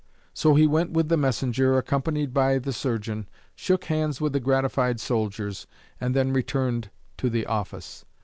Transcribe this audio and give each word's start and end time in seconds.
So 0.33 0.55
he 0.55 0.65
went 0.65 0.89
with 0.91 1.09
the 1.09 1.15
messenger, 1.15 1.77
accompanied 1.77 2.33
by 2.33 2.57
the 2.57 2.73
surgeon, 2.73 3.29
shook 3.53 3.83
hands 3.83 4.19
with 4.19 4.33
the 4.33 4.39
gratified 4.39 4.99
soldiers, 4.99 5.67
and 5.99 6.15
then 6.15 6.33
returned 6.33 6.89
to 7.17 7.29
the 7.29 7.45
office. 7.45 8.03